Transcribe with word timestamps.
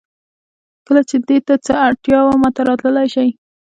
کله 0.87 1.01
چې 1.09 1.15
دې 1.27 1.37
څه 1.47 1.55
ته 1.65 1.73
اړتیا 1.87 2.19
وه 2.25 2.35
ماته 2.41 2.61
راتللی 2.69 3.07
شې 3.13 3.27